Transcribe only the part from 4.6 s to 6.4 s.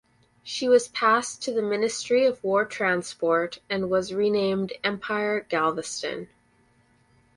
"Empire Galveston".